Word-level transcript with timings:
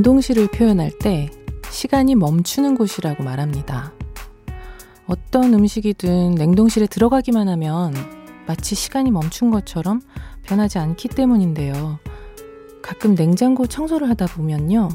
냉동실을 0.00 0.48
표현할 0.48 0.90
때 0.98 1.28
시간이 1.70 2.14
멈추는 2.14 2.74
곳이라고 2.74 3.22
말합니다. 3.22 3.92
어떤 5.06 5.52
음식이든 5.52 6.36
냉동실에 6.36 6.86
들어가기만 6.86 7.50
하면 7.50 7.92
마치 8.46 8.74
시간이 8.74 9.10
멈춘 9.10 9.50
것처럼 9.50 10.00
변하지 10.44 10.78
않기 10.78 11.08
때문인데요. 11.08 11.98
가끔 12.80 13.14
냉장고 13.14 13.66
청소를 13.66 14.08
하다 14.08 14.28
보면요. 14.28 14.88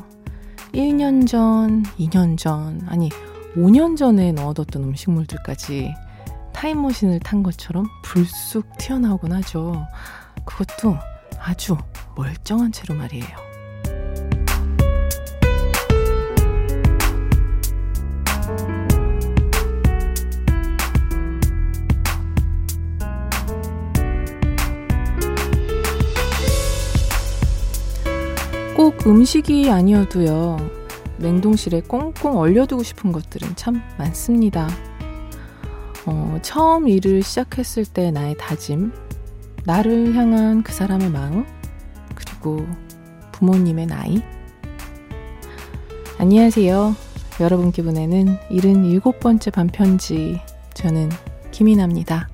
1년 0.73 1.27
전, 1.27 1.83
2년 1.99 2.35
전, 2.35 2.81
아니, 2.87 3.09
5년 3.55 3.95
전에 3.95 4.31
넣어뒀던 4.31 4.83
음식물들까지 4.83 5.93
타임머신을 6.51 7.19
탄 7.19 7.43
것처럼 7.43 7.85
불쑥 8.01 8.75
튀어나오곤 8.79 9.33
하죠. 9.33 9.85
그것도 10.45 10.97
아주 11.39 11.77
멀쩡한 12.15 12.71
채로 12.71 12.95
말이에요. 12.95 13.44
음식이 29.07 29.69
아니어도요. 29.69 30.57
냉동실에 31.17 31.81
꽁꽁 31.81 32.37
얼려두고 32.37 32.81
싶은 32.81 33.11
것들은 33.11 33.55
참 33.55 33.81
많습니다. 33.99 34.67
어, 36.07 36.39
처음 36.41 36.87
일을 36.87 37.21
시작했을 37.21 37.85
때 37.85 38.09
나의 38.09 38.35
다짐, 38.37 38.91
나를 39.63 40.15
향한 40.15 40.63
그 40.63 40.73
사람의 40.73 41.11
마음, 41.11 41.45
그리고 42.15 42.65
부모님의 43.31 43.85
나이. 43.85 44.23
안녕하세요. 46.17 46.95
여러분께 47.39 47.83
보내는 47.83 48.39
77번째 48.49 49.53
반편지. 49.53 50.41
저는 50.73 51.09
김이나입니다. 51.51 52.29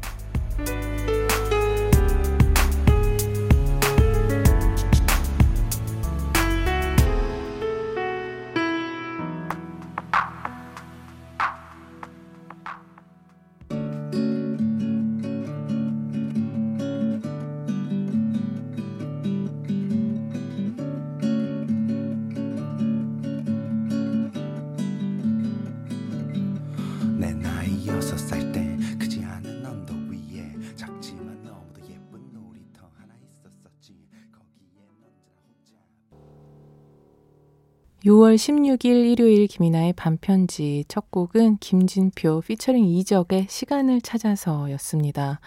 (6월 38.11 38.35
16일) 38.35 39.09
일요일 39.09 39.47
김이나의 39.47 39.93
반편지 39.93 40.83
첫 40.89 41.09
곡은 41.11 41.59
김진표 41.59 42.41
피처링 42.41 42.83
이적의 42.83 43.47
시간을 43.49 44.01
찾아서였습니다. 44.01 45.39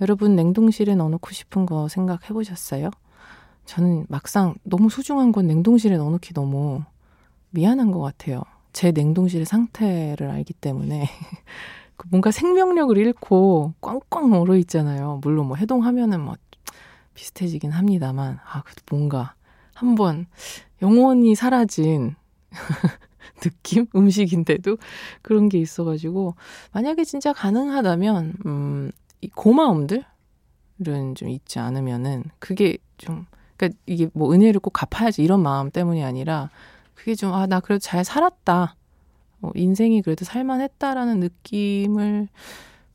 여러분 0.00 0.34
냉동실에 0.34 0.94
넣어놓고 0.94 1.32
싶은 1.32 1.66
거 1.66 1.88
생각해 1.88 2.28
보셨어요? 2.28 2.90
저는 3.66 4.06
막상 4.08 4.54
너무 4.62 4.88
소중한 4.88 5.30
건 5.30 5.46
냉동실에 5.46 5.98
넣어놓기 5.98 6.32
너무 6.32 6.82
미안한 7.50 7.90
것 7.90 8.00
같아요. 8.00 8.40
제 8.72 8.92
냉동실의 8.92 9.44
상태를 9.44 10.30
알기 10.30 10.54
때문에 10.54 11.10
그 11.98 12.08
뭔가 12.10 12.30
생명력을 12.30 12.96
잃고 12.96 13.74
꽝꽝 13.82 14.32
얼어 14.32 14.56
있잖아요. 14.56 15.20
물론 15.22 15.48
뭐 15.48 15.58
해동하면은 15.58 16.20
뭐 16.20 16.36
비슷해지긴 17.12 17.72
합니다만 17.72 18.38
아 18.42 18.62
그래도 18.62 18.82
뭔가 18.90 19.34
한번 19.76 20.26
영원히 20.80 21.34
사라진 21.34 22.14
느낌? 23.40 23.86
음식인데도 23.94 24.78
그런 25.22 25.48
게 25.48 25.58
있어가지고, 25.58 26.34
만약에 26.72 27.04
진짜 27.04 27.32
가능하다면, 27.32 28.34
음, 28.46 28.90
이 29.20 29.28
고마움들은 29.28 30.04
좀 31.14 31.28
있지 31.28 31.58
않으면은, 31.58 32.24
그게 32.38 32.78
좀, 32.96 33.26
그니까 33.56 33.76
이게 33.84 34.08
뭐 34.14 34.32
은혜를 34.32 34.60
꼭 34.60 34.70
갚아야지 34.70 35.22
이런 35.22 35.42
마음 35.42 35.70
때문이 35.70 36.02
아니라, 36.02 36.48
그게 36.94 37.14
좀, 37.14 37.34
아, 37.34 37.46
나 37.46 37.60
그래도 37.60 37.80
잘 37.80 38.04
살았다. 38.04 38.74
뭐 39.38 39.52
인생이 39.54 40.00
그래도 40.00 40.24
살만했다라는 40.24 41.20
느낌을 41.20 42.28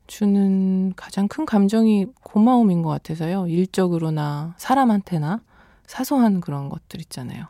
주는 0.08 0.92
가장 0.96 1.28
큰 1.28 1.46
감정이 1.46 2.08
고마움인 2.24 2.82
것 2.82 2.90
같아서요. 2.90 3.48
일적으로나 3.48 4.56
사람한테나 4.58 5.42
사소한 5.92 6.40
그런 6.40 6.70
것들 6.70 7.02
있잖아요. 7.02 7.48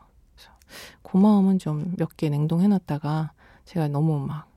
고마움은 1.03 1.59
좀 1.59 1.94
몇 2.00 2.18
개 2.18 2.29
냉동해놨다가 2.29 3.34
제가 3.66 3.88
너무 3.90 4.19
막 4.25 4.47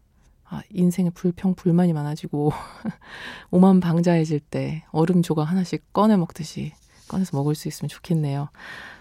아, 0.49 0.63
인생에 0.71 1.11
불평 1.11 1.55
불만이 1.55 1.93
많아지고 1.93 2.53
오만 3.51 3.81
방자해질 3.81 4.41
때 4.41 4.85
얼음 4.91 5.23
조각 5.23 5.51
하나씩 5.51 5.93
꺼내 5.93 6.17
먹듯이 6.17 6.73
꺼내서 7.09 7.37
먹을 7.37 7.55
수 7.55 7.69
있으면 7.69 7.89
좋겠네요. 7.91 8.49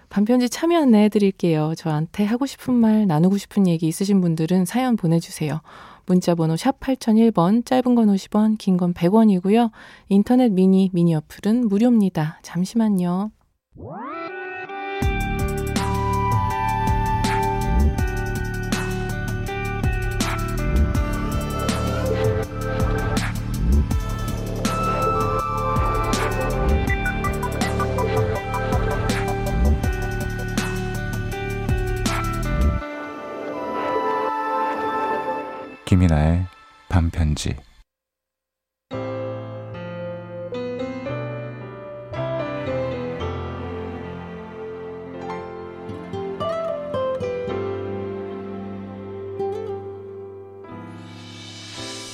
반편지 0.10 0.50
참여 0.50 0.82
안내 0.82 1.04
해 1.06 1.10
드릴게요. 1.10 1.74
저한테 1.78 2.26
하고 2.26 2.46
싶은 2.46 2.74
말, 2.74 3.08
나누고 3.08 3.38
싶은 3.38 3.68
얘기 3.68 3.88
있으신 3.88 4.20
분들은 4.22 4.66
사연 4.66 4.96
보내주세요. 4.98 5.62
문자번호 6.06 6.58
샵 6.58 6.80
8001번, 6.82 7.66
짧은 7.66 7.96
건 7.96 8.08
50원, 8.08 8.58
긴 8.58 8.76
건 8.78 8.94
100원이고요. 8.94 9.72
인터넷 10.10 10.52
미니, 10.52 10.90
미니 10.94 11.16
어플은 11.16 11.68
무료입니다. 11.70 12.40
잠시만요. 12.44 13.32
김이나의 35.94 36.48
반편지. 36.90 37.56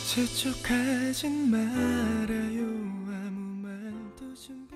재촉하진 0.09 1.49
말아요. 1.49 2.65
아무 3.07 3.39
말도 3.61 4.35
준비 4.35 4.75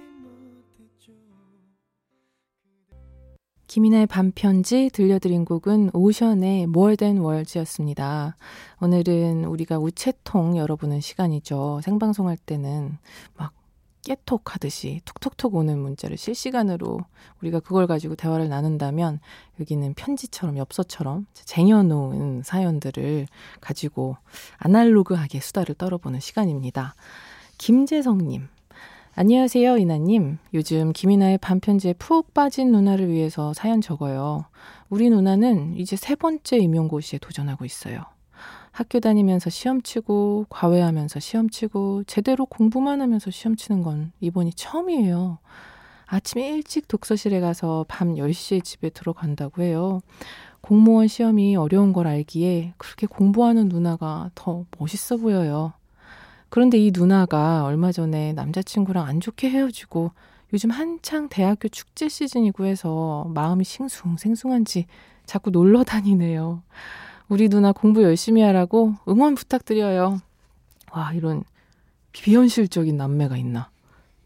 김이나의 3.74 4.06
반편지 4.06 4.92
들려드린 4.94 5.46
곡은 5.46 5.90
오션의 5.96 6.66
More 6.66 6.96
Than 6.96 7.18
Words였습니다. 7.18 8.36
오늘은 8.80 9.46
우리가 9.46 9.80
우체통 9.80 10.58
열어보는 10.58 11.02
시간이죠. 11.02 11.82
생방송할 11.84 12.38
때는 12.38 13.00
막 13.36 13.52
깨톡 14.04 14.54
하듯이 14.54 15.02
톡톡톡 15.06 15.56
오는 15.56 15.80
문자를 15.80 16.18
실시간으로 16.18 17.00
우리가 17.42 17.62
그걸 17.62 17.88
가지고 17.88 18.14
대화를 18.14 18.48
나눈다면 18.48 19.20
여기는 19.60 19.96
편지처럼 19.96 20.60
엽서처럼 20.60 21.26
쟁여놓은 21.34 22.44
사연들을 22.44 23.26
가지고 23.60 24.18
아날로그하게 24.58 25.40
수다를 25.40 25.74
떨어보는 25.74 26.20
시간입니다. 26.20 26.94
김재성님, 27.58 28.50
안녕하세요, 29.16 29.78
이나님. 29.78 30.40
요즘 30.56 30.92
김이나의 30.92 31.38
반편지에 31.38 31.94
푹 31.94 32.34
빠진 32.34 32.72
누나를 32.72 33.10
위해서 33.10 33.54
사연 33.54 33.80
적어요. 33.80 34.46
우리 34.90 35.08
누나는 35.12 35.78
이제 35.78 35.96
세 35.96 36.16
번째 36.16 36.58
임용고시에 36.58 37.20
도전하고 37.20 37.64
있어요. 37.64 38.06
학교 38.72 39.00
다니면서 39.00 39.52
시험 39.52 39.84
치고, 39.84 40.48
과외하면서 40.50 41.20
시험 41.20 41.48
치고, 41.52 42.06
제대로 42.06 42.48
공부만 42.48 43.02
하면서 43.02 43.30
시험 43.30 43.56
치는 43.56 43.84
건 43.84 44.12
이번이 44.20 44.54
처음이에요. 44.56 45.38
아침에 46.08 46.50
일찍 46.50 46.88
독서실에 46.88 47.40
가서 47.40 47.86
밤 47.88 48.16
10시에 48.16 48.64
집에 48.64 48.90
들어간다고 48.90 49.62
해요. 49.62 50.02
공무원 50.62 51.08
시험이 51.08 51.56
어려운 51.56 51.94
걸 51.94 52.08
알기에 52.08 52.74
그렇게 52.80 53.06
공부하는 53.06 53.70
누나가 53.70 54.32
더 54.34 54.66
멋있어 54.80 55.18
보여요. 55.18 55.74
그런데 56.54 56.78
이 56.78 56.92
누나가 56.94 57.66
얼마 57.66 57.92
전에 57.92 58.34
남자친구랑 58.34 59.08
안 59.08 59.20
좋게 59.20 59.50
헤어지고 59.50 60.12
요즘 60.54 60.70
한창 60.70 61.28
대학교 61.28 61.68
축제 61.68 62.08
시즌이고 62.08 62.66
해서 62.66 63.26
마음이 63.34 63.64
싱숭생숭한지 63.64 64.86
자꾸 65.26 65.50
놀러 65.50 65.84
다니네요. 65.84 66.62
우리 67.28 67.50
누나 67.50 67.72
공부 67.72 68.04
열심히 68.04 68.44
하라고 68.44 68.94
응원 69.08 69.34
부탁드려요. 69.34 70.20
와, 70.92 71.14
이런 71.14 71.44
비현실적인 72.12 72.98
남매가 72.98 73.36
있나. 73.38 73.72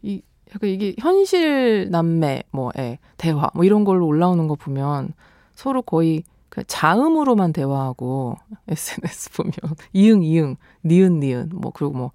이, 0.02 0.20
약간 0.54 0.68
이게 0.68 0.94
현실 0.98 1.88
남매, 1.90 2.42
뭐, 2.50 2.72
예, 2.76 2.98
대화, 3.16 3.50
뭐 3.54 3.64
이런 3.64 3.84
걸로 3.84 4.06
올라오는 4.06 4.46
거 4.48 4.54
보면 4.54 5.14
서로 5.54 5.80
거의 5.80 6.24
그 6.24 6.28
자음으로만 6.66 7.52
대화하고 7.52 8.36
SNS 8.68 9.32
보면 9.36 9.52
이응, 9.92 10.22
이응, 10.22 10.56
니은, 10.84 11.20
니은, 11.20 11.50
뭐, 11.54 11.72
그리고 11.72 11.92
뭐 11.94 12.12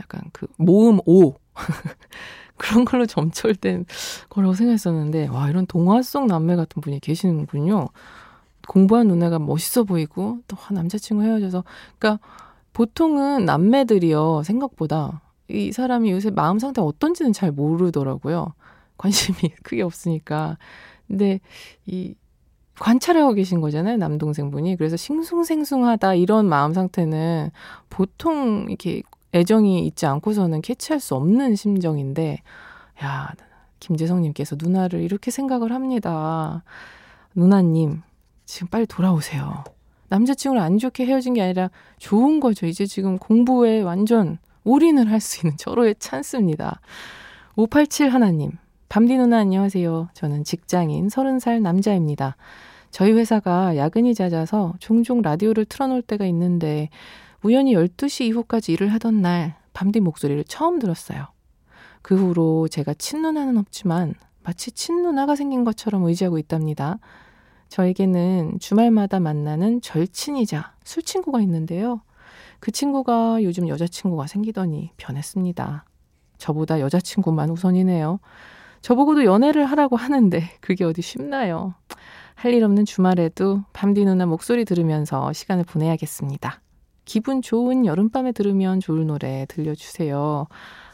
약간 0.00 0.22
그 0.32 0.46
모음 0.56 1.00
오. 1.06 1.34
그런 2.56 2.84
걸로 2.84 3.06
점철된 3.06 3.86
거라고 4.28 4.54
생각했었는데, 4.54 5.28
와, 5.28 5.48
이런 5.48 5.64
동화 5.66 6.02
속 6.02 6.26
남매 6.26 6.56
같은 6.56 6.82
분이 6.82 6.98
계시는군요. 6.98 7.88
공부한 8.66 9.06
누나가 9.06 9.38
멋있어 9.38 9.84
보이고, 9.84 10.40
또 10.48 10.56
남자친구 10.72 11.22
헤어져서, 11.22 11.62
그러니까 11.98 12.24
보통은 12.72 13.44
남매들이요, 13.44 14.42
생각보다 14.42 15.22
이 15.48 15.72
사람이 15.72 16.10
요새 16.10 16.30
마음 16.30 16.58
상태 16.58 16.80
어떤지는 16.80 17.32
잘 17.32 17.52
모르더라고요. 17.52 18.54
관심이 18.98 19.38
크게 19.62 19.82
없으니까. 19.82 20.58
근데 21.06 21.40
이 21.86 22.14
관찰하고 22.78 23.34
계신 23.34 23.60
거잖아요, 23.60 23.96
남동생분이. 23.96 24.76
그래서 24.76 24.96
싱숭생숭하다 24.96 26.14
이런 26.14 26.46
마음 26.46 26.72
상태는 26.72 27.50
보통 27.90 28.66
이렇게 28.68 29.02
애정이 29.34 29.86
있지 29.86 30.06
않고서는 30.06 30.62
캐치할 30.62 31.00
수 31.00 31.14
없는 31.14 31.56
심정인데, 31.56 32.42
야, 33.02 33.32
김재성님께서 33.80 34.56
누나를 34.58 35.02
이렇게 35.02 35.30
생각을 35.30 35.72
합니다. 35.72 36.62
누나님, 37.34 38.02
지금 38.44 38.68
빨리 38.68 38.86
돌아오세요. 38.86 39.64
남자친구를 40.08 40.62
안 40.62 40.78
좋게 40.78 41.04
헤어진 41.04 41.34
게 41.34 41.42
아니라 41.42 41.70
좋은 41.98 42.40
거죠. 42.40 42.66
이제 42.66 42.86
지금 42.86 43.18
공부에 43.18 43.82
완전 43.82 44.38
올인을 44.64 45.10
할 45.10 45.20
수 45.20 45.46
있는 45.46 45.56
절호의 45.56 45.96
찬스입니다. 45.98 46.80
587 47.56 48.08
하나님, 48.12 48.52
밤디 48.88 49.16
누나 49.18 49.38
안녕하세요. 49.38 50.08
저는 50.14 50.44
직장인 50.44 51.08
30살 51.08 51.60
남자입니다. 51.60 52.36
저희 52.90 53.12
회사가 53.12 53.76
야근이 53.76 54.14
잦아서 54.14 54.74
종종 54.78 55.22
라디오를 55.22 55.64
틀어놓을 55.64 56.02
때가 56.02 56.26
있는데 56.26 56.88
우연히 57.42 57.74
12시 57.74 58.24
이후까지 58.26 58.72
일을 58.72 58.92
하던 58.94 59.22
날 59.22 59.56
밤디 59.72 60.00
목소리를 60.00 60.42
처음 60.44 60.78
들었어요. 60.78 61.26
그 62.02 62.16
후로 62.16 62.68
제가 62.68 62.94
친누나는 62.94 63.58
없지만 63.58 64.14
마치 64.42 64.72
친누나가 64.72 65.36
생긴 65.36 65.64
것처럼 65.64 66.04
의지하고 66.04 66.38
있답니다. 66.38 66.98
저에게는 67.68 68.58
주말마다 68.60 69.20
만나는 69.20 69.80
절친이자 69.82 70.74
술친구가 70.84 71.40
있는데요. 71.42 72.00
그 72.60 72.72
친구가 72.72 73.42
요즘 73.42 73.68
여자친구가 73.68 74.26
생기더니 74.26 74.90
변했습니다. 74.96 75.84
저보다 76.38 76.80
여자친구만 76.80 77.50
우선이네요. 77.50 78.20
저보고도 78.80 79.24
연애를 79.24 79.64
하라고 79.66 79.96
하는데 79.96 80.42
그게 80.60 80.84
어디 80.84 81.02
쉽나요? 81.02 81.74
할 82.38 82.54
일 82.54 82.62
없는 82.62 82.84
주말에도 82.84 83.64
밤디 83.72 84.04
누나 84.04 84.24
목소리 84.24 84.64
들으면서 84.64 85.32
시간을 85.32 85.64
보내야겠습니다. 85.64 86.60
기분 87.04 87.42
좋은 87.42 87.84
여름밤에 87.84 88.30
들으면 88.30 88.78
좋을 88.78 89.06
노래 89.06 89.44
들려주세요. 89.48 90.46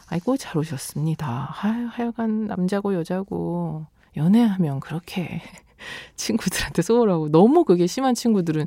아이고, 0.07 0.37
잘 0.37 0.57
오셨습니다. 0.57 1.49
하여, 1.51 1.85
하여간 1.85 2.47
남자고 2.47 2.95
여자고 2.95 3.85
연애하면 4.17 4.79
그렇게 4.79 5.43
친구들한테 6.17 6.81
쏘으라고 6.81 7.29
너무 7.29 7.63
그게 7.63 7.85
심한 7.85 8.15
친구들은 8.15 8.65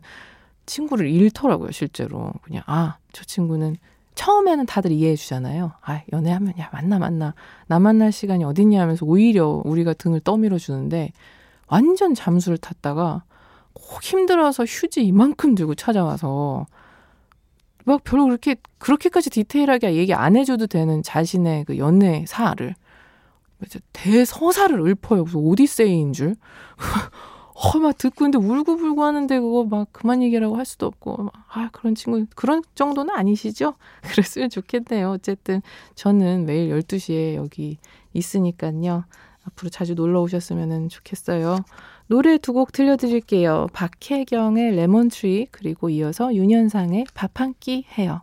친구를 0.67 1.11
잃더라고요, 1.11 1.73
실제로. 1.73 2.31
그냥, 2.43 2.63
아, 2.67 2.99
저 3.11 3.25
친구는 3.25 3.75
처음에는 4.15 4.67
다들 4.67 4.93
이해해 4.93 5.17
주잖아요. 5.17 5.73
아, 5.83 6.03
연애하면 6.13 6.57
야, 6.61 6.71
만나, 6.73 7.01
만나. 7.01 7.35
나 7.67 7.81
만날 7.81 8.13
시간이 8.13 8.45
어딨냐 8.45 8.81
하면서 8.81 9.05
오히려 9.05 9.63
우리가 9.65 9.95
등을 9.95 10.21
떠밀어 10.21 10.59
주는데 10.59 11.11
완전 11.69 12.15
잠수를 12.15 12.59
탔다가 12.59 13.25
꼭 13.73 14.03
힘들어서 14.03 14.65
휴지 14.65 15.05
이만큼 15.05 15.55
들고 15.55 15.75
찾아와서 15.75 16.67
막 17.85 18.05
별로 18.05 18.25
그렇게, 18.25 18.57
그렇게까지 18.79 19.31
디테일하게 19.31 19.95
얘기 19.95 20.13
안 20.13 20.37
해줘도 20.37 20.67
되는 20.67 21.03
자신의 21.03 21.65
그 21.65 21.79
연애 21.79 22.25
사를 22.27 22.75
대서사를 23.93 24.79
읊어요. 24.81 25.25
무슨 25.25 25.41
오디세이인 25.41 26.13
줄. 26.13 26.37
어, 27.55 27.79
막 27.81 27.99
듣고 27.99 28.25
있는데 28.25 28.39
울고불고 28.39 29.03
하는데 29.03 29.41
그거 29.41 29.65
막 29.65 29.89
그만 29.91 30.23
얘기라고 30.23 30.57
할 30.57 30.65
수도 30.65 30.87
없고, 30.87 31.25
막, 31.25 31.33
아, 31.49 31.69
그런 31.73 31.97
친구, 31.97 32.25
그런 32.37 32.63
정도는 32.77 33.13
아니시죠? 33.13 33.75
그랬으면 34.03 34.49
좋겠네요. 34.49 35.11
어쨌든 35.11 35.61
저는 35.97 36.47
매일 36.47 36.71
12시에 36.71 37.35
여기 37.35 37.79
있으니까요. 38.13 39.05
앞으로 39.49 39.71
자주 39.71 39.95
놀러 39.95 40.21
오셨으면 40.23 40.89
좋겠어요. 40.89 41.59
노래 42.07 42.39
두 42.39 42.53
곡 42.53 42.73
들려드릴게요. 42.73 43.67
박혜경의 43.73 44.75
레몬트리, 44.77 45.49
그리고 45.51 45.91
이어서 45.91 46.35
윤현상의 46.35 47.07
밥 47.15 47.41
한 47.41 47.55
끼 47.61 47.85
해요. 47.99 48.23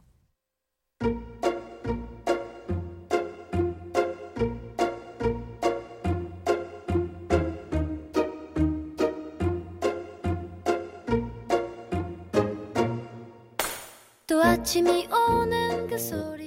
아침이 14.66 15.08
오는 15.08 15.88
그 15.88 15.98
소리 15.98 16.45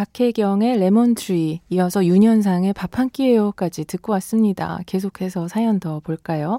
박혜경의 0.00 0.78
레몬트리 0.78 1.60
이어서 1.68 2.06
윤현상의 2.06 2.72
밥 2.72 2.98
한 2.98 3.10
끼 3.10 3.27
해요까지 3.27 3.84
듣고 3.84 4.12
왔습니다. 4.12 4.78
계속해서 4.86 5.46
사연 5.46 5.78
더 5.78 6.00
볼까요? 6.00 6.58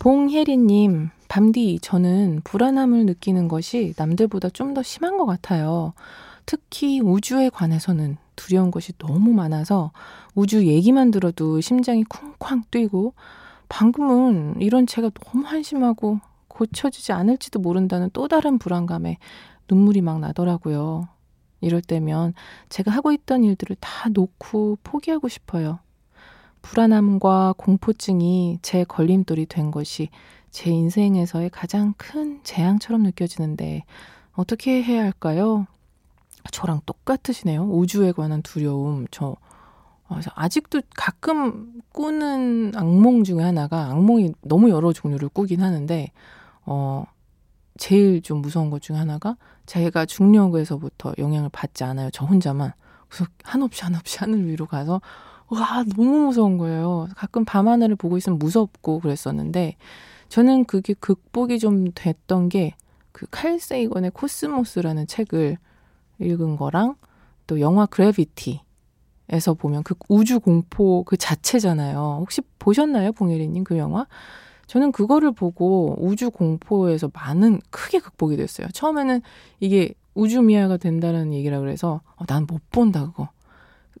봉혜리님, 0.00 1.10
밤디, 1.28 1.78
저는 1.80 2.40
불안함을 2.42 3.06
느끼는 3.06 3.46
것이 3.46 3.94
남들보다 3.96 4.50
좀 4.50 4.74
더 4.74 4.82
심한 4.82 5.16
것 5.18 5.24
같아요. 5.24 5.92
특히 6.46 7.00
우주에 7.00 7.48
관해서는 7.48 8.16
두려운 8.34 8.72
것이 8.72 8.92
너무 8.98 9.32
많아서 9.32 9.92
우주 10.34 10.66
얘기만 10.66 11.12
들어도 11.12 11.60
심장이 11.60 12.02
쿵쾅 12.02 12.64
뛰고 12.72 13.14
방금은 13.68 14.56
이런 14.60 14.88
제가 14.88 15.10
너무 15.10 15.46
한심하고 15.46 16.18
고쳐지지 16.48 17.12
않을지도 17.12 17.60
모른다는 17.60 18.10
또 18.12 18.26
다른 18.26 18.58
불안감에 18.58 19.18
눈물이 19.70 20.00
막 20.00 20.18
나더라고요. 20.18 21.13
이럴 21.64 21.80
때면 21.80 22.34
제가 22.68 22.90
하고 22.90 23.12
있던 23.12 23.44
일들을 23.44 23.76
다 23.80 24.08
놓고 24.10 24.78
포기하고 24.82 25.28
싶어요. 25.28 25.78
불안함과 26.62 27.54
공포증이 27.58 28.58
제 28.62 28.84
걸림돌이 28.84 29.46
된 29.46 29.70
것이 29.70 30.08
제 30.50 30.70
인생에서의 30.70 31.50
가장 31.50 31.94
큰 31.96 32.40
재앙처럼 32.42 33.02
느껴지는데 33.02 33.84
어떻게 34.32 34.82
해야 34.82 35.02
할까요? 35.02 35.66
저랑 36.50 36.80
똑같으시네요. 36.86 37.64
우주에 37.64 38.12
관한 38.12 38.42
두려움. 38.42 39.06
저 39.10 39.36
그래서 40.08 40.30
아직도 40.34 40.82
가끔 40.94 41.80
꾸는 41.92 42.72
악몽 42.76 43.24
중에 43.24 43.42
하나가 43.42 43.86
악몽이 43.90 44.32
너무 44.42 44.70
여러 44.70 44.92
종류를 44.92 45.28
꾸긴 45.28 45.62
하는데 45.62 46.10
어 46.66 47.04
제일 47.78 48.22
좀 48.22 48.40
무서운 48.42 48.70
것 48.70 48.80
중에 48.82 48.96
하나가 48.96 49.36
제가 49.66 50.06
중력에서부터 50.06 51.14
영향을 51.18 51.48
받지 51.50 51.84
않아요. 51.84 52.10
저 52.12 52.24
혼자만. 52.24 52.72
그래서 53.08 53.26
한없이 53.42 53.82
한없이 53.84 54.18
하늘 54.18 54.46
위로 54.46 54.66
가서 54.66 55.00
와 55.48 55.84
너무 55.96 56.26
무서운 56.26 56.58
거예요. 56.58 57.08
가끔 57.16 57.44
밤하늘을 57.44 57.96
보고 57.96 58.16
있으면 58.16 58.38
무섭고 58.38 59.00
그랬었는데 59.00 59.76
저는 60.28 60.64
그게 60.64 60.94
극복이 60.94 61.58
좀 61.58 61.86
됐던 61.94 62.48
게 62.48 62.74
그 63.12 63.26
칼 63.30 63.60
세이건의 63.60 64.10
코스모스라는 64.10 65.06
책을 65.06 65.56
읽은 66.18 66.56
거랑 66.56 66.96
또 67.46 67.60
영화 67.60 67.86
그래비티 67.86 68.60
에서 69.30 69.54
보면 69.54 69.84
그 69.84 69.94
우주 70.08 70.38
공포 70.40 71.02
그 71.04 71.16
자체잖아요. 71.16 72.18
혹시 72.20 72.42
보셨나요, 72.58 73.12
봉예리님 73.12 73.64
그 73.64 73.78
영화? 73.78 74.06
저는 74.66 74.92
그거를 74.92 75.32
보고 75.32 75.96
우주 75.98 76.30
공포에서 76.30 77.10
많은 77.12 77.60
크게 77.70 77.98
극복이 77.98 78.36
됐어요. 78.36 78.68
처음에는 78.72 79.20
이게 79.60 79.94
우주 80.14 80.42
미아가 80.42 80.76
된다는 80.76 81.32
얘기라 81.32 81.60
그래서 81.60 82.00
어, 82.16 82.24
난못 82.26 82.70
본다 82.70 83.06
그거. 83.06 83.28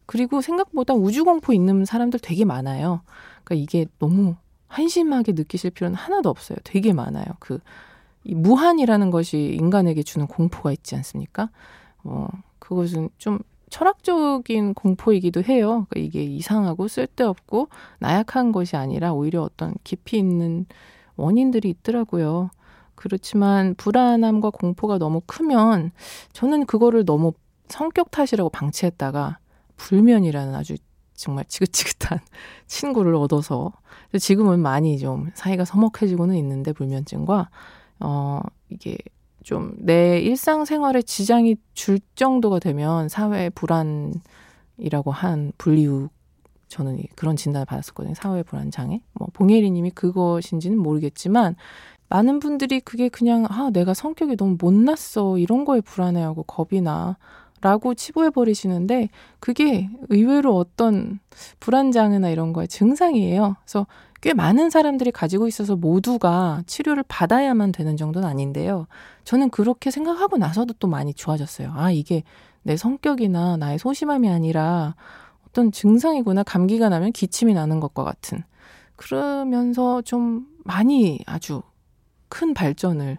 그리고 0.06 0.40
생각보다 0.40 0.94
우주 0.94 1.24
공포 1.24 1.52
있는 1.52 1.84
사람들 1.84 2.20
되게 2.20 2.44
많아요. 2.44 3.02
그러니까 3.42 3.62
이게 3.62 3.86
너무 3.98 4.36
한심하게 4.68 5.32
느끼실 5.32 5.70
필요는 5.70 5.96
하나도 5.96 6.28
없어요. 6.28 6.58
되게 6.64 6.92
많아요. 6.92 7.24
그이 7.38 8.34
무한이라는 8.34 9.10
것이 9.10 9.56
인간에게 9.58 10.02
주는 10.02 10.26
공포가 10.26 10.72
있지 10.72 10.94
않습니까? 10.96 11.50
어, 12.02 12.28
그것은 12.58 13.08
좀 13.18 13.38
철학적인 13.70 14.74
공포이기도 14.74 15.42
해요. 15.42 15.86
그러니까 15.88 16.00
이게 16.00 16.22
이상하고 16.22 16.88
쓸데없고 16.88 17.68
나약한 17.98 18.52
것이 18.52 18.76
아니라 18.76 19.12
오히려 19.12 19.42
어떤 19.42 19.74
깊이 19.84 20.18
있는 20.18 20.66
원인들이 21.16 21.68
있더라고요. 21.70 22.50
그렇지만 22.94 23.74
불안함과 23.76 24.50
공포가 24.50 24.98
너무 24.98 25.20
크면 25.26 25.92
저는 26.32 26.66
그거를 26.66 27.04
너무 27.04 27.32
성격 27.68 28.10
탓이라고 28.10 28.50
방치했다가 28.50 29.38
불면이라는 29.76 30.54
아주 30.54 30.76
정말 31.14 31.44
지긋지긋한 31.46 32.20
친구를 32.66 33.14
얻어서 33.14 33.72
지금은 34.18 34.60
많이 34.60 34.98
좀 34.98 35.30
사이가 35.34 35.64
서먹해지고는 35.64 36.36
있는데 36.36 36.72
불면증과 36.72 37.48
어 38.00 38.40
이게 38.68 38.98
좀 39.44 39.74
내 39.78 40.18
일상생활에 40.20 41.02
지장이 41.02 41.56
줄 41.74 42.00
정도가 42.16 42.58
되면 42.58 43.08
사회 43.08 43.50
불안이라고 43.50 45.12
한 45.12 45.52
분류 45.58 46.08
저는 46.68 47.02
그런 47.14 47.36
진단을 47.36 47.66
받았었거든요. 47.66 48.14
사회 48.14 48.42
불안 48.42 48.70
장애. 48.72 49.00
뭐 49.12 49.28
봉예리 49.32 49.70
님이 49.70 49.90
그것인지는 49.90 50.76
모르겠지만 50.78 51.54
많은 52.08 52.40
분들이 52.40 52.80
그게 52.80 53.08
그냥 53.08 53.46
아 53.48 53.70
내가 53.72 53.94
성격이 53.94 54.36
너무 54.36 54.56
못났어 54.60 55.38
이런 55.38 55.64
거에 55.64 55.80
불안해하고 55.80 56.42
겁이 56.44 56.80
나 56.80 57.16
라고 57.64 57.94
치부해 57.94 58.28
버리시는데 58.28 59.08
그게 59.40 59.88
의외로 60.10 60.54
어떤 60.54 61.18
불안 61.60 61.92
장애나 61.92 62.28
이런 62.28 62.52
거의 62.52 62.68
증상이에요. 62.68 63.56
그래서 63.64 63.86
꽤 64.20 64.34
많은 64.34 64.68
사람들이 64.68 65.10
가지고 65.10 65.48
있어서 65.48 65.74
모두가 65.74 66.62
치료를 66.66 67.04
받아야만 67.08 67.72
되는 67.72 67.96
정도는 67.96 68.28
아닌데요. 68.28 68.86
저는 69.24 69.48
그렇게 69.48 69.90
생각하고 69.90 70.36
나서도 70.36 70.74
또 70.78 70.88
많이 70.88 71.14
좋아졌어요. 71.14 71.72
아, 71.74 71.90
이게 71.90 72.22
내 72.64 72.76
성격이나 72.76 73.56
나의 73.56 73.78
소심함이 73.78 74.28
아니라 74.28 74.94
어떤 75.48 75.72
증상이구나. 75.72 76.42
감기가 76.42 76.90
나면 76.90 77.12
기침이 77.12 77.54
나는 77.54 77.80
것과 77.80 78.04
같은. 78.04 78.42
그러면서 78.96 80.02
좀 80.02 80.46
많이 80.64 81.18
아주 81.24 81.62
큰 82.28 82.52
발전을 82.52 83.16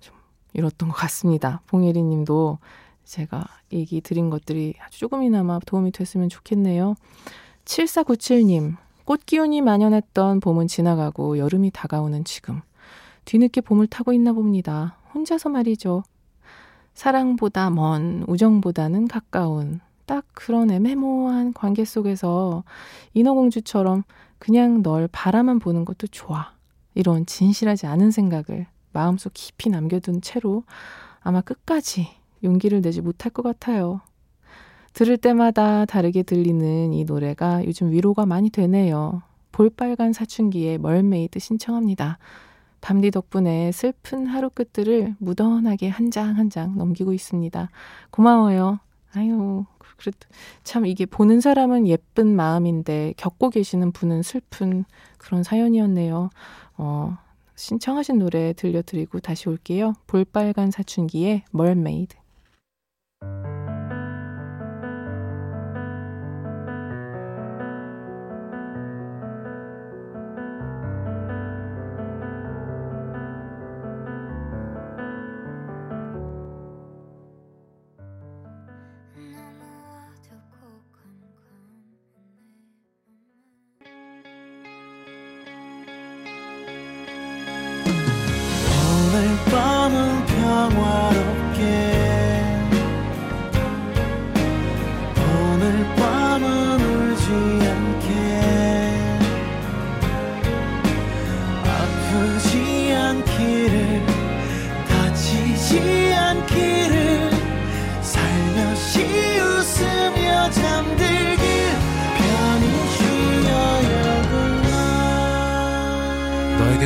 좀 0.00 0.14
이뤘던 0.54 0.88
것 0.88 0.94
같습니다. 0.94 1.60
봉예리 1.66 2.02
님도 2.02 2.58
제가 3.06 3.44
얘기 3.72 4.00
드린 4.00 4.28
것들이 4.28 4.74
아주 4.80 4.98
조금이나마 4.98 5.58
도움이 5.60 5.92
됐으면 5.92 6.28
좋겠네요. 6.28 6.96
7497님, 7.64 8.76
꽃 9.04 9.24
기운이 9.24 9.60
만연했던 9.62 10.40
봄은 10.40 10.66
지나가고 10.66 11.38
여름이 11.38 11.70
다가오는 11.70 12.24
지금. 12.24 12.60
뒤늦게 13.24 13.62
봄을 13.62 13.86
타고 13.86 14.12
있나 14.12 14.32
봅니다. 14.32 14.98
혼자서 15.14 15.48
말이죠. 15.48 16.02
사랑보다 16.94 17.70
먼, 17.70 18.24
우정보다는 18.26 19.08
가까운, 19.08 19.80
딱 20.06 20.24
그런 20.32 20.70
애매모호한 20.70 21.52
관계 21.52 21.84
속에서 21.84 22.64
인어공주처럼 23.14 24.04
그냥 24.38 24.82
널 24.82 25.08
바라만 25.10 25.58
보는 25.58 25.84
것도 25.84 26.06
좋아. 26.08 26.52
이런 26.94 27.26
진실하지 27.26 27.86
않은 27.86 28.10
생각을 28.10 28.66
마음속 28.92 29.32
깊이 29.34 29.68
남겨둔 29.68 30.20
채로 30.22 30.64
아마 31.20 31.40
끝까지 31.40 32.08
용기를 32.44 32.82
내지 32.82 33.00
못할 33.00 33.30
것 33.32 33.42
같아요. 33.42 34.00
들을 34.92 35.16
때마다 35.16 35.84
다르게 35.84 36.22
들리는 36.22 36.92
이 36.92 37.04
노래가 37.04 37.64
요즘 37.66 37.90
위로가 37.90 38.24
많이 38.26 38.50
되네요. 38.50 39.22
볼빨간 39.52 40.12
사춘기의 40.12 40.78
Mermaid 40.78 41.38
신청합니다. 41.38 42.18
밤디 42.80 43.10
덕분에 43.10 43.72
슬픈 43.72 44.26
하루 44.26 44.48
끝들을 44.50 45.16
무던하게 45.18 45.88
한 45.88 46.10
장 46.10 46.36
한 46.38 46.50
장 46.50 46.76
넘기고 46.76 47.12
있습니다. 47.12 47.68
고마워요. 48.10 48.78
아유, 49.14 49.64
그래도 49.96 50.18
참 50.62 50.86
이게 50.86 51.06
보는 51.06 51.40
사람은 51.40 51.88
예쁜 51.88 52.36
마음인데 52.36 53.14
겪고 53.16 53.50
계시는 53.50 53.92
분은 53.92 54.22
슬픈 54.22 54.84
그런 55.18 55.42
사연이었네요. 55.42 56.30
어, 56.76 57.16
신청하신 57.56 58.18
노래 58.18 58.52
들려드리고 58.52 59.20
다시 59.20 59.48
올게요. 59.48 59.94
볼빨간 60.06 60.70
사춘기의 60.70 61.44
Mermaid. 61.50 62.14
오 63.26 63.55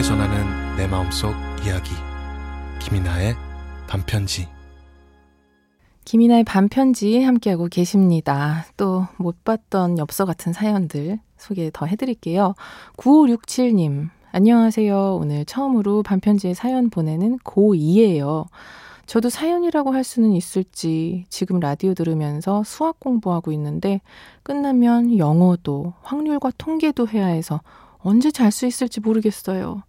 너에게 0.01 0.03
전하는 0.03 0.77
내 0.77 0.87
마음속 0.87 1.35
이야기 1.65 1.91
김이나의 2.81 3.35
반편지 3.87 4.49
김이나의 6.05 6.45
반편지 6.45 7.23
함께하고 7.23 7.69
계십니다. 7.69 8.65
또 8.77 9.07
못 9.19 9.45
봤던 9.45 9.99
엽서 9.99 10.25
같은 10.25 10.53
사연들 10.53 11.19
소개 11.37 11.71
더 11.73 11.87
해드릴게요. 11.87 12.55
9567님, 12.97 14.09
안녕하세요. 14.33 15.19
오늘 15.21 15.45
처음으로 15.45 16.03
반편지에 16.03 16.55
사연 16.55 16.91
보내는 16.91 17.39
고2예요. 17.39 18.47
저도 19.07 19.29
사연이라고 19.29 19.93
할 19.93 20.05
수는 20.05 20.33
있을지 20.33 21.27
지금 21.29 21.61
라디오 21.61 21.95
들으면서 21.95 22.63
수학 22.65 23.01
공부하고 23.01 23.53
있는데 23.53 24.01
끝나면 24.43 25.19
영어도 25.19 25.93
확률과 26.03 26.53
통계도 26.57 27.09
해야 27.09 27.27
해서 27.27 27.61
언제 28.03 28.31
잘 28.31 28.51
수 28.51 28.67
있을지 28.67 29.01
모르겠어요. 29.01 29.83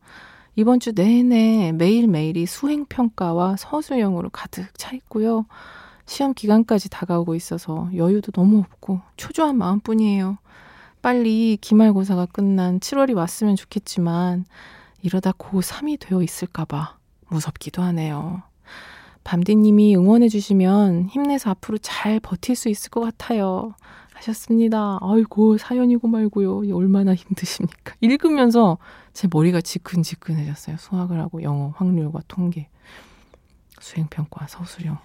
이번 0.56 0.80
주 0.80 0.92
내내 0.94 1.72
매일매일이 1.72 2.46
수행평가와 2.46 3.56
서술형으로 3.58 4.30
가득 4.32 4.68
차 4.78 4.94
있고요. 4.96 5.46
시험 6.06 6.34
기간까지 6.34 6.90
다가오고 6.90 7.36
있어서 7.36 7.90
여유도 7.96 8.34
너무 8.34 8.60
없고 8.60 9.00
초조한 9.16 9.58
마음뿐이에요. 9.58 10.38
빨리 11.02 11.58
기말고사가 11.62 12.28
끝난 12.28 12.80
7월이 12.80 13.16
왔으면 13.16 13.56
좋겠지만 13.56 14.46
이러다 15.02 15.32
고3이 15.32 16.00
되어 16.00 16.22
있을까봐 16.22 16.98
무섭기도 17.30 17.82
하네요. 17.82 18.44
밤디님이 19.24 19.96
응원해주시면 19.96 21.06
힘내서 21.06 21.52
앞으로 21.52 21.78
잘 21.78 22.20
버틸 22.20 22.56
수 22.56 22.70
있을 22.70 22.90
것 22.90 23.02
같아요. 23.02 23.74
하셨습니다. 24.22 25.00
아이고, 25.02 25.58
사연이고 25.58 26.08
말고요. 26.08 26.64
이 26.64 26.72
얼마나 26.72 27.16
힘드십니까? 27.16 27.96
읽으면서 28.02 28.78
제 29.14 29.28
머리가 29.32 29.62
지끈지끈해졌어요. 29.62 30.78
수학을 30.78 31.20
하고 31.20 31.42
영어, 31.44 31.74
확률과 31.76 32.22
통계, 32.28 32.70
수행평가, 33.80 34.48
서술형, 34.48 34.98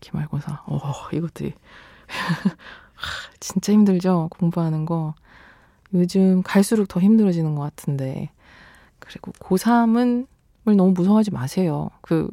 기말고사. 0.00 0.62
어, 0.66 0.92
이것들이. 1.12 1.54
진짜 3.40 3.72
힘들죠? 3.72 4.28
공부하는 4.30 4.86
거. 4.86 5.14
요즘 5.92 6.42
갈수록 6.42 6.86
더 6.86 7.00
힘들어지는 7.00 7.54
것 7.56 7.62
같은데. 7.62 8.30
그리고 9.00 9.32
고3은 9.32 10.26
너무 10.64 10.92
무서워하지 10.92 11.32
마세요. 11.32 11.90
그, 12.00 12.30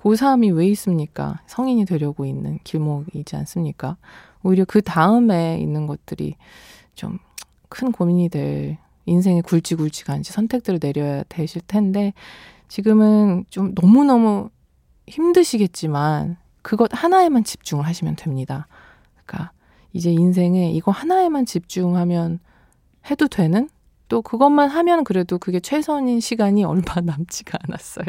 고3이 0.00 0.54
왜 0.54 0.66
있습니까? 0.68 1.40
성인이 1.46 1.84
되려고 1.84 2.24
있는 2.24 2.58
길목이지 2.64 3.36
않습니까? 3.36 3.96
오히려 4.42 4.64
그 4.64 4.80
다음에 4.82 5.58
있는 5.60 5.86
것들이 5.86 6.36
좀 6.94 7.18
큰 7.70 7.92
고민이 7.92 8.28
될 8.28 8.76
인생의 9.06 9.42
굵직굵직한지 9.42 10.32
선택들을 10.32 10.78
내려야 10.80 11.22
되실 11.30 11.62
텐데 11.66 12.12
지금은 12.68 13.46
좀 13.48 13.72
너무너무 13.74 14.50
힘드시겠지만 15.06 16.36
그것 16.62 16.90
하나에만 16.92 17.44
집중을 17.44 17.86
하시면 17.86 18.16
됩니다. 18.16 18.66
그러니까 19.24 19.52
이제 19.92 20.12
인생에 20.12 20.70
이거 20.72 20.90
하나에만 20.90 21.46
집중하면 21.46 22.40
해도 23.10 23.26
되는 23.28 23.68
또 24.08 24.20
그것만 24.20 24.68
하면 24.68 25.04
그래도 25.04 25.38
그게 25.38 25.58
최선인 25.60 26.20
시간이 26.20 26.64
얼마 26.64 27.00
남지가 27.02 27.58
않았어요. 27.62 28.06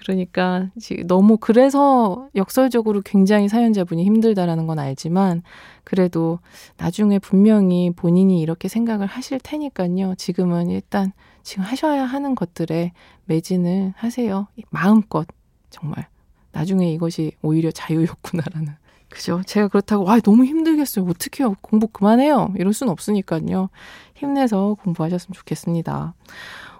그러니까 0.00 0.70
너무 1.06 1.36
그래서 1.36 2.28
역설적으로 2.34 3.02
굉장히 3.02 3.48
사연자분이 3.48 4.04
힘들다라는 4.04 4.66
건 4.66 4.78
알지만 4.78 5.42
그래도 5.84 6.40
나중에 6.78 7.18
분명히 7.18 7.90
본인이 7.90 8.40
이렇게 8.40 8.68
생각을 8.68 9.06
하실 9.06 9.38
테니까요. 9.42 10.14
지금은 10.16 10.70
일단 10.70 11.12
지금 11.42 11.64
하셔야 11.64 12.04
하는 12.04 12.34
것들에 12.34 12.92
매진을 13.26 13.94
하세요. 13.96 14.48
마음껏 14.70 15.26
정말 15.68 16.08
나중에 16.52 16.92
이것이 16.92 17.32
오히려 17.42 17.70
자유였구나라는 17.70 18.74
그죠? 19.08 19.42
제가 19.44 19.68
그렇다고 19.68 20.04
와 20.04 20.20
너무 20.20 20.44
힘들겠어요. 20.44 21.04
어떻게요? 21.04 21.56
공부 21.60 21.88
그만해요. 21.88 22.54
이럴 22.56 22.72
순 22.72 22.88
없으니까요. 22.88 23.68
힘내서 24.14 24.76
공부하셨으면 24.82 25.34
좋겠습니다. 25.34 26.14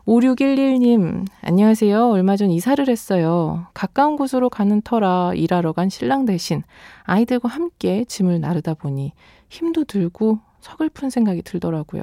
5611님, 0.06 1.26
안녕하세요. 1.42 2.08
얼마 2.08 2.36
전 2.36 2.50
이사를 2.50 2.88
했어요. 2.88 3.66
가까운 3.74 4.16
곳으로 4.16 4.48
가는 4.48 4.80
터라 4.80 5.32
일하러 5.34 5.72
간 5.72 5.90
신랑 5.90 6.24
대신 6.24 6.62
아이들과 7.04 7.48
함께 7.48 8.04
짐을 8.04 8.40
나르다 8.40 8.74
보니 8.74 9.12
힘도 9.50 9.84
들고 9.84 10.40
서글픈 10.60 11.10
생각이 11.10 11.42
들더라고요. 11.42 12.02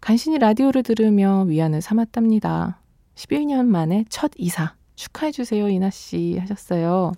간신히 0.00 0.38
라디오를 0.38 0.82
들으며 0.82 1.44
위안을 1.46 1.82
삼았답니다. 1.82 2.78
11년 3.16 3.66
만에 3.66 4.06
첫 4.08 4.30
이사 4.36 4.74
축하해주세요, 4.96 5.68
이나씨 5.68 6.38
하셨어요. 6.38 7.12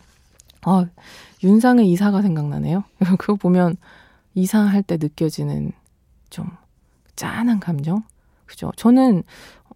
어, 0.66 0.84
윤상의 1.44 1.88
이사가 1.90 2.22
생각나네요. 2.22 2.84
그거 3.18 3.36
보면 3.36 3.76
이사할 4.34 4.82
때 4.82 4.96
느껴지는 5.00 5.72
좀 6.28 6.48
짠한 7.14 7.60
감정? 7.60 8.02
그죠? 8.46 8.70
저는, 8.76 9.22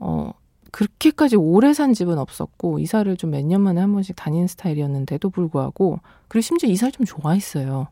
어, 0.00 0.32
그렇게까지 0.72 1.36
오래 1.36 1.72
산 1.74 1.94
집은 1.94 2.18
없었고, 2.18 2.78
이사를 2.80 3.16
좀 3.16 3.30
몇 3.30 3.44
년 3.46 3.62
만에 3.62 3.80
한 3.80 3.92
번씩 3.92 4.16
다니는 4.16 4.46
스타일이었는데도 4.48 5.30
불구하고, 5.30 6.00
그리고 6.28 6.42
심지어 6.42 6.68
이사를 6.70 6.92
좀 6.92 7.06
좋아했어요. 7.06 7.88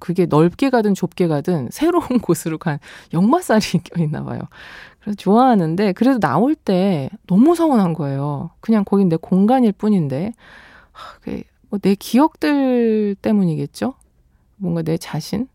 그게 0.00 0.26
넓게 0.26 0.70
가든 0.70 0.94
좁게 0.94 1.28
가든 1.28 1.68
새로운 1.72 2.06
곳으로 2.22 2.58
간 2.58 2.78
역마살이 3.12 3.62
껴있나 3.94 4.24
봐요. 4.24 4.40
그래서 5.00 5.16
좋아하는데, 5.16 5.92
그래도 5.92 6.18
나올 6.20 6.54
때 6.54 7.10
너무 7.26 7.54
서운한 7.54 7.92
거예요. 7.94 8.50
그냥 8.60 8.84
거긴 8.84 9.08
내 9.08 9.16
공간일 9.16 9.72
뿐인데, 9.72 10.32
하, 10.92 11.18
뭐내 11.70 11.94
기억들 11.96 13.14
때문이겠죠? 13.22 13.94
뭔가 14.56 14.82
내 14.82 14.96
자신? 14.98 15.48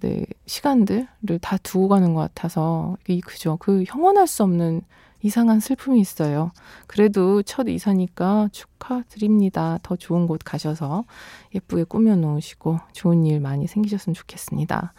내 0.00 0.24
시간들을 0.46 1.38
다 1.40 1.56
두고 1.58 1.88
가는 1.88 2.14
것 2.14 2.20
같아서 2.20 2.96
이 3.08 3.20
그죠 3.20 3.56
그 3.58 3.84
형언할 3.86 4.26
수 4.26 4.42
없는 4.42 4.82
이상한 5.20 5.58
슬픔이 5.58 6.00
있어요. 6.00 6.52
그래도 6.86 7.42
첫 7.42 7.68
이사니까 7.68 8.50
축하드립니다. 8.52 9.78
더 9.82 9.96
좋은 9.96 10.26
곳 10.26 10.40
가셔서 10.44 11.04
예쁘게 11.54 11.84
꾸며 11.84 12.14
놓으시고 12.16 12.78
좋은 12.92 13.26
일 13.26 13.40
많이 13.40 13.66
생기셨으면 13.66 14.14
좋겠습니다. 14.14 14.92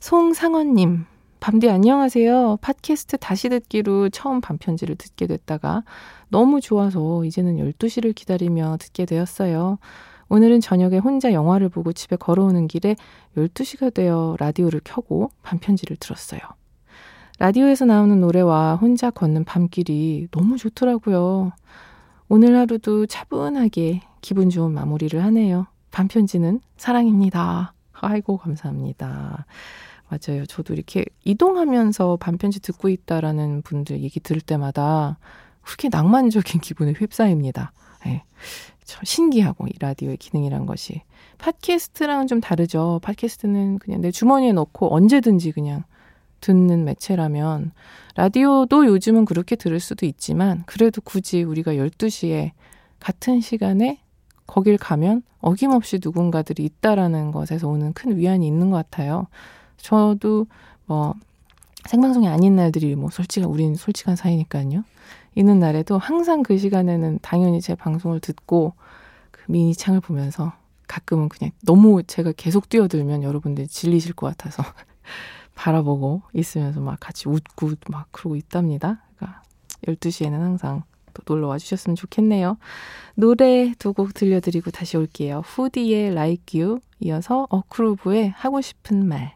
송상원님, 0.00 1.06
밤디 1.38 1.70
안녕하세요. 1.70 2.58
팟캐스트 2.60 3.18
다시 3.18 3.48
듣기로 3.48 4.10
처음 4.10 4.40
반편지를 4.40 4.96
듣게 4.96 5.26
됐다가 5.26 5.84
너무 6.28 6.60
좋아서 6.60 7.24
이제는 7.24 7.56
12시를 7.56 8.14
기다리며 8.14 8.76
듣게 8.78 9.06
되었어요. 9.06 9.78
오늘은 10.30 10.60
저녁에 10.60 10.98
혼자 10.98 11.32
영화를 11.32 11.68
보고 11.68 11.92
집에 11.92 12.14
걸어오는 12.14 12.68
길에 12.68 12.94
12시가 13.36 13.92
되어 13.92 14.36
라디오를 14.38 14.80
켜고 14.84 15.30
반편지를 15.42 15.96
들었어요. 15.96 16.40
라디오에서 17.40 17.84
나오는 17.84 18.20
노래와 18.20 18.76
혼자 18.76 19.10
걷는 19.10 19.44
밤길이 19.44 20.28
너무 20.30 20.56
좋더라고요. 20.56 21.50
오늘 22.28 22.56
하루도 22.56 23.06
차분하게 23.06 24.02
기분 24.20 24.50
좋은 24.50 24.72
마무리를 24.72 25.22
하네요. 25.24 25.66
반편지는 25.90 26.60
사랑입니다. 26.76 27.74
아이고, 27.92 28.36
감사합니다. 28.36 29.46
맞아요. 30.08 30.46
저도 30.46 30.74
이렇게 30.74 31.04
이동하면서 31.24 32.18
반편지 32.20 32.60
듣고 32.60 32.88
있다라는 32.88 33.62
분들 33.62 34.00
얘기 34.00 34.20
들을 34.20 34.40
때마다 34.40 35.18
그렇게 35.62 35.88
낭만적인 35.88 36.60
기분에 36.62 36.92
휩싸입니다. 36.92 37.72
네. 38.04 38.24
신기하고 38.84 39.66
이 39.66 39.72
라디오의 39.78 40.16
기능이란 40.16 40.66
것이 40.66 41.02
팟캐스트랑은 41.38 42.26
좀 42.26 42.40
다르죠. 42.40 43.00
팟캐스트는 43.02 43.78
그냥 43.78 44.00
내 44.00 44.10
주머니에 44.10 44.52
넣고 44.52 44.94
언제든지 44.94 45.52
그냥 45.52 45.84
듣는 46.40 46.84
매체라면 46.84 47.72
라디오도 48.16 48.86
요즘은 48.86 49.24
그렇게 49.24 49.56
들을 49.56 49.78
수도 49.78 50.06
있지만 50.06 50.62
그래도 50.66 51.00
굳이 51.00 51.42
우리가 51.42 51.74
12시에 51.74 52.52
같은 52.98 53.40
시간에 53.40 54.00
거길 54.46 54.78
가면 54.78 55.22
어김없이 55.40 56.00
누군가들이 56.02 56.64
있다라는 56.64 57.30
것에서 57.30 57.68
오는 57.68 57.92
큰 57.92 58.16
위안이 58.16 58.46
있는 58.46 58.70
것 58.70 58.76
같아요. 58.76 59.28
저도 59.76 60.46
뭐 60.86 61.14
생방송이 61.86 62.28
아닌 62.28 62.56
날들이 62.56 62.94
뭐 62.96 63.10
솔직한 63.10 63.48
우린 63.48 63.74
솔직한 63.74 64.16
사이니까요. 64.16 64.84
있는 65.34 65.58
날에도 65.58 65.98
항상 65.98 66.42
그 66.42 66.58
시간에는 66.58 67.18
당연히 67.22 67.60
제 67.60 67.74
방송을 67.74 68.20
듣고 68.20 68.74
그 69.30 69.42
미니 69.48 69.74
창을 69.74 70.00
보면서 70.00 70.52
가끔은 70.88 71.28
그냥 71.28 71.52
너무 71.62 72.02
제가 72.02 72.32
계속 72.36 72.68
뛰어들면 72.68 73.22
여러분들이 73.22 73.68
질리실 73.68 74.14
것 74.14 74.26
같아서 74.26 74.62
바라보고 75.54 76.22
있으면서 76.32 76.80
막 76.80 76.98
같이 76.98 77.28
웃고 77.28 77.72
막 77.90 78.08
그러고 78.10 78.36
있답니다. 78.36 79.02
그러니까 79.16 79.42
12시에는 79.86 80.32
항상 80.32 80.82
또 81.14 81.22
놀러 81.26 81.48
와 81.48 81.58
주셨으면 81.58 81.96
좋겠네요. 81.96 82.56
노래 83.14 83.72
두 83.78 83.92
곡 83.92 84.14
들려드리고 84.14 84.70
다시 84.70 84.96
올게요. 84.96 85.42
후디의 85.44 86.08
Like 86.10 86.60
You 86.60 86.80
이어서 87.00 87.46
어크루브의 87.50 88.30
하고 88.30 88.60
싶은 88.60 89.06
말 89.06 89.34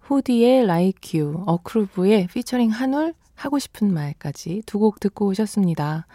후디의 0.00 0.62
Like 0.62 1.20
You, 1.20 1.42
어크루브의 1.46 2.28
피처링 2.28 2.70
한울, 2.70 3.14
하고 3.34 3.58
싶은 3.58 3.92
말까지 3.92 4.62
두 4.64 4.78
곡 4.78 5.00
듣고 5.00 5.26
오셨습니다. 5.26 6.06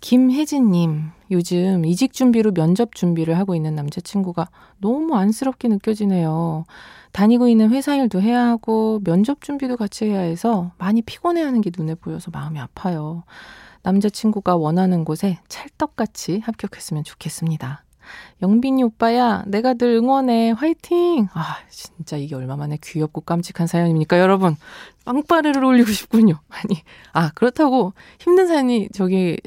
김혜진님, 0.00 1.10
요즘 1.30 1.84
이직 1.84 2.12
준비로 2.12 2.52
면접 2.52 2.96
준비를 2.96 3.38
하고 3.38 3.54
있는 3.54 3.76
남자친구가 3.76 4.48
너무 4.78 5.16
안쓰럽게 5.16 5.68
느껴지네요. 5.68 6.64
다니고 7.12 7.46
있는 7.46 7.70
회사 7.70 7.94
일도 7.94 8.20
해야 8.20 8.44
하고 8.48 9.00
면접 9.04 9.40
준비도 9.40 9.76
같이 9.76 10.06
해야 10.06 10.20
해서 10.20 10.72
많이 10.78 11.00
피곤해하는 11.02 11.60
게 11.60 11.70
눈에 11.76 11.94
보여서 11.94 12.32
마음이 12.32 12.58
아파요. 12.58 13.22
남자친구가 13.82 14.56
원하는 14.56 15.04
곳에 15.04 15.38
찰떡같이 15.48 16.40
합격했으면 16.40 17.04
좋겠습니다. 17.04 17.85
영빈이 18.42 18.82
오빠야, 18.82 19.44
내가 19.46 19.74
늘 19.74 19.94
응원해. 19.96 20.50
화이팅! 20.50 21.28
아, 21.32 21.56
진짜 21.70 22.16
이게 22.16 22.34
얼마만에 22.34 22.78
귀엽고 22.82 23.22
깜찍한 23.22 23.66
사연입니까, 23.66 24.18
여러분? 24.18 24.56
빵빠레를 25.04 25.64
올리고 25.64 25.90
싶군요. 25.90 26.38
아니, 26.48 26.82
아, 27.12 27.30
그렇다고 27.34 27.94
힘든 28.18 28.46
사연이 28.46 28.88
저기 28.92 29.38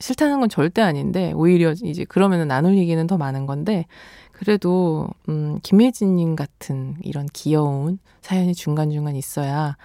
싫다는 0.00 0.40
건 0.40 0.48
절대 0.48 0.82
아닌데, 0.82 1.32
오히려 1.34 1.72
이제 1.72 2.04
그러면은 2.04 2.48
나눌 2.48 2.76
얘기는 2.76 3.06
더 3.06 3.16
많은 3.16 3.46
건데, 3.46 3.86
그래도, 4.32 5.08
음, 5.28 5.58
김혜진님 5.62 6.36
같은 6.36 6.96
이런 7.02 7.26
귀여운 7.32 7.98
사연이 8.20 8.54
중간중간 8.54 9.16
있어야 9.16 9.76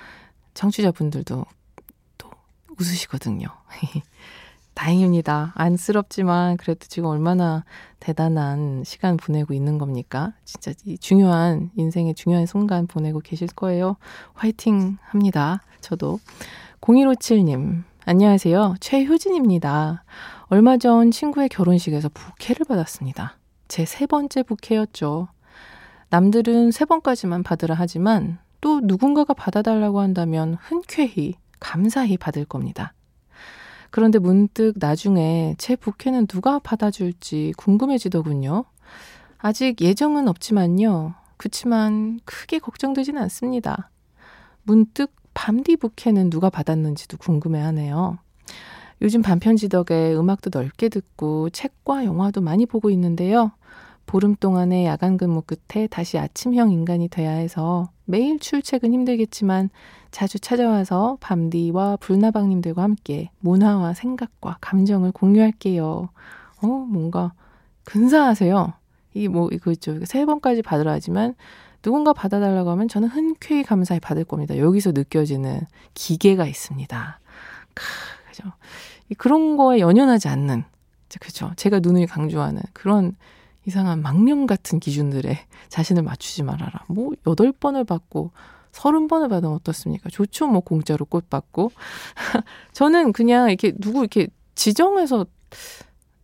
청취자분들도 0.53 1.45
또 2.17 2.29
웃으시거든요. 2.77 3.47
다행입니다. 4.73 5.51
안쓰럽지만 5.55 6.57
그래도 6.57 6.85
지금 6.87 7.09
얼마나 7.09 7.63
대단한 7.99 8.83
시간 8.85 9.17
보내고 9.17 9.53
있는 9.53 9.77
겁니까? 9.77 10.33
진짜 10.45 10.71
이 10.85 10.97
중요한 10.97 11.71
인생의 11.75 12.15
중요한 12.15 12.45
순간 12.45 12.87
보내고 12.87 13.19
계실 13.19 13.47
거예요. 13.49 13.97
화이팅 14.33 14.97
합니다. 15.01 15.61
저도 15.81 16.19
0157님 16.81 17.83
안녕하세요. 18.05 18.75
최효진입니다. 18.79 20.03
얼마 20.47 20.77
전 20.77 21.11
친구의 21.11 21.49
결혼식에서 21.49 22.09
부케를 22.09 22.65
받았습니다. 22.67 23.37
제 23.67 23.85
세 23.85 24.05
번째 24.05 24.43
부케였죠. 24.43 25.27
남들은 26.09 26.71
세 26.71 26.83
번까지만 26.85 27.43
받으라 27.43 27.75
하지만 27.75 28.39
또 28.59 28.81
누군가가 28.81 29.33
받아달라고 29.33 29.99
한다면 30.01 30.57
흔쾌히 30.59 31.35
감사히 31.59 32.17
받을 32.17 32.43
겁니다. 32.43 32.93
그런데 33.91 34.19
문득 34.19 34.73
나중에 34.77 35.55
제 35.57 35.75
부캐는 35.75 36.27
누가 36.27 36.59
받아줄지 36.59 37.53
궁금해지더군요. 37.57 38.63
아직 39.37 39.81
예정은 39.81 40.27
없지만요. 40.27 41.13
그치만 41.37 42.19
크게 42.25 42.59
걱정되진 42.59 43.17
않습니다. 43.17 43.89
문득 44.63 45.11
밤디 45.33 45.77
부캐는 45.77 46.29
누가 46.29 46.49
받았는지도 46.49 47.17
궁금해하네요. 47.17 48.17
요즘 49.01 49.21
반편지 49.21 49.67
덕에 49.67 50.13
음악도 50.13 50.51
넓게 50.53 50.87
듣고 50.87 51.49
책과 51.49 52.05
영화도 52.05 52.41
많이 52.41 52.65
보고 52.65 52.89
있는데요. 52.91 53.51
보름 54.05 54.35
동안의 54.35 54.85
야간 54.85 55.17
근무 55.17 55.41
끝에 55.41 55.87
다시 55.87 56.17
아침형 56.17 56.71
인간이 56.71 57.07
돼야 57.07 57.31
해서 57.31 57.89
매일 58.05 58.39
출첵은 58.39 58.93
힘들겠지만 58.93 59.69
자주 60.11 60.39
찾아와서 60.39 61.17
밤디와 61.21 61.97
불나방님들과 61.97 62.83
함께 62.83 63.29
문화와 63.39 63.93
생각과 63.93 64.57
감정을 64.59 65.13
공유할게요. 65.13 66.09
어, 66.61 66.67
뭔가 66.67 67.31
근사하세요. 67.85 68.73
이게 69.13 69.27
뭐, 69.27 69.49
이거 69.51 69.71
있죠. 69.71 70.03
세 70.05 70.25
번까지 70.25 70.61
받으라 70.61 70.91
하지만 70.91 71.35
누군가 71.81 72.13
받아달라고 72.13 72.69
하면 72.71 72.87
저는 72.87 73.07
흔쾌히 73.07 73.63
감사히 73.63 73.99
받을 73.99 74.23
겁니다. 74.23 74.57
여기서 74.57 74.91
느껴지는 74.91 75.61
기계가 75.93 76.45
있습니다. 76.45 77.19
크, 77.73 77.83
그죠. 78.29 78.51
그런 79.17 79.57
거에 79.57 79.79
연연하지 79.79 80.27
않는, 80.27 80.63
그죠. 81.19 81.51
제가 81.55 81.79
눈을 81.79 82.07
강조하는 82.07 82.61
그런 82.73 83.15
이상한 83.65 84.01
망령 84.01 84.47
같은 84.47 84.79
기준들에 84.79 85.37
자신을 85.69 86.03
맞추지 86.03 86.43
말아라. 86.43 86.83
뭐, 86.87 87.11
여덟 87.27 87.51
번을 87.51 87.83
받고, 87.83 88.31
서른 88.71 89.07
번을 89.07 89.27
받으면 89.29 89.55
어떻습니까? 89.55 90.09
좋죠. 90.09 90.47
뭐, 90.47 90.61
공짜로 90.61 91.05
꽃 91.05 91.29
받고. 91.29 91.71
저는 92.73 93.11
그냥 93.13 93.49
이렇게 93.49 93.73
누구 93.79 93.99
이렇게 93.99 94.27
지정해서 94.55 95.25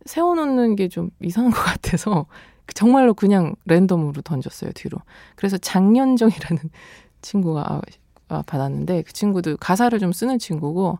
세워놓는 0.06 0.76
게 0.76 0.88
좀 0.88 1.10
이상한 1.20 1.52
것 1.52 1.62
같아서 1.62 2.26
정말로 2.74 3.14
그냥 3.14 3.54
랜덤으로 3.66 4.22
던졌어요, 4.22 4.72
뒤로. 4.74 4.98
그래서 5.36 5.56
장년정이라는 5.58 6.70
친구가 7.22 7.60
아, 7.72 7.80
아, 8.28 8.42
받았는데 8.46 9.02
그 9.02 9.12
친구도 9.12 9.56
가사를 9.58 9.98
좀 9.98 10.12
쓰는 10.12 10.38
친구고 10.38 10.98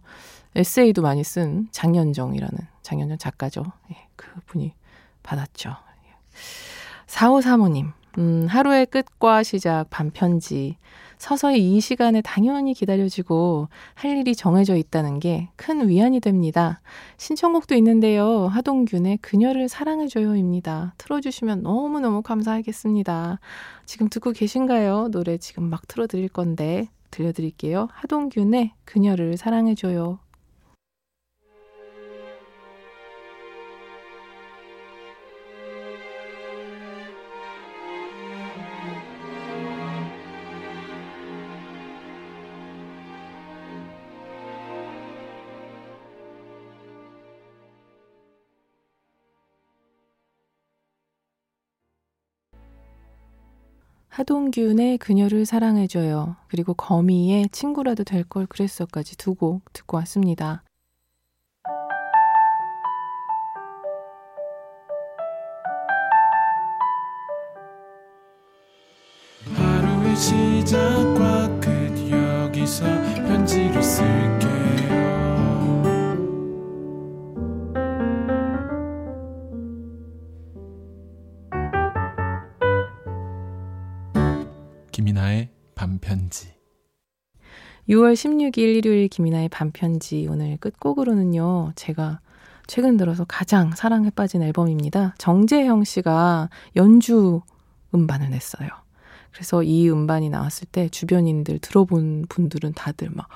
에세이도 0.57 1.03
많이 1.03 1.23
쓴 1.25 1.69
장년정이라는 1.73 2.59
장년정 2.83 3.19
작가죠. 3.19 3.65
예, 3.93 3.97
그 4.17 4.27
분이 4.47 4.75
받았죠. 5.23 5.77
4535님, 7.07 7.93
음, 8.19 8.47
하루의 8.49 8.87
끝과 8.87 9.43
시작 9.43 9.87
반편지. 9.91 10.77
서서히 11.19 11.75
이 11.77 11.81
시간에 11.81 12.21
당연히 12.21 12.75
기다려지고 12.75 13.69
할 13.95 14.17
일이 14.17 14.37
정해져 14.37 14.77
있다는 14.77 15.19
게 15.19 15.49
큰 15.57 15.87
위안이 15.89 16.21
됩니다. 16.21 16.81
신청곡도 17.19 17.75
있는데요. 17.75 18.47
하동균의 18.47 19.19
그녀를 19.19 19.69
사랑해줘요입니다. 19.69 20.95
틀어주시면 20.97 21.63
너무너무 21.63 22.23
감사하겠습니다. 22.23 23.39
지금 23.85 24.09
듣고 24.09 24.33
계신가요? 24.33 25.09
노래 25.11 25.37
지금 25.37 25.65
막 25.65 25.87
틀어드릴 25.89 26.29
건데 26.31 26.89
들려드릴게요. 27.11 27.89
하동균의 27.93 28.73
그녀를 28.87 29.37
사랑해줘요. 29.37 30.21
하동균의 54.19 54.99
그녀를 54.99 55.47
사랑해줘요. 55.47 56.35
그리고 56.49 56.75
거미의 56.75 57.51
친구라도 57.53 58.03
될 58.03 58.25
걸 58.25 58.47
그랬어까지 58.47 59.17
두곡 59.17 59.73
듣고 59.73 59.97
왔습니다. 59.99 60.65
6월 87.89 88.13
16일 88.13 88.59
일요일 88.59 89.09
김이나의 89.09 89.49
반편지 89.49 90.27
오늘 90.29 90.59
끝곡으로는요. 90.59 91.73
제가 91.75 92.21
최근 92.67 92.99
들어서 92.99 93.25
가장 93.27 93.71
사랑에 93.75 94.11
빠진 94.11 94.43
앨범입니다. 94.43 95.15
정재형 95.17 95.85
씨가 95.85 96.51
연주 96.77 97.41
음반을 97.95 98.29
냈어요. 98.29 98.69
그래서 99.33 99.63
이 99.63 99.89
음반이 99.89 100.29
나왔을 100.29 100.69
때 100.71 100.91
주변인들 100.91 101.61
들어본 101.61 102.27
분들은 102.29 102.75
다들 102.75 103.09
막 103.11 103.27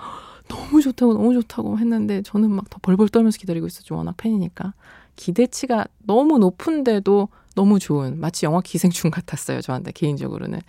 너무 0.48 0.82
좋다고 0.82 1.14
너무 1.14 1.32
좋다고 1.32 1.78
했는데 1.78 2.20
저는 2.20 2.50
막 2.50 2.68
더 2.68 2.78
벌벌 2.82 3.08
떨면서 3.08 3.38
기다리고 3.38 3.66
있었죠. 3.66 3.96
워낙 3.96 4.18
팬이니까. 4.18 4.74
기대치가 5.16 5.86
너무 6.04 6.38
높은데도 6.38 7.28
너무 7.54 7.78
좋은 7.78 8.18
마치 8.20 8.46
영화 8.46 8.60
기생충 8.60 9.10
같았어요. 9.10 9.60
저한테 9.60 9.92
개인적으로는. 9.92 10.60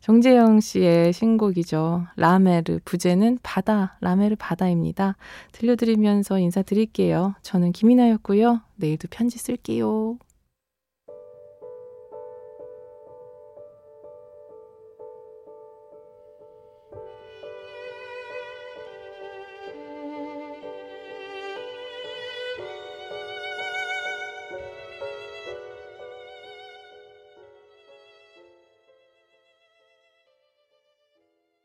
정재영 0.00 0.60
씨의 0.60 1.12
신곡이죠. 1.12 2.06
라메르 2.16 2.80
부제는 2.84 3.38
바다 3.42 3.96
라메르 4.00 4.36
바다입니다. 4.38 5.16
들려드리면서 5.52 6.38
인사드릴게요. 6.38 7.34
저는 7.42 7.72
김이나였고요. 7.72 8.60
내일도 8.76 9.08
편지 9.10 9.38
쓸게요. 9.38 10.18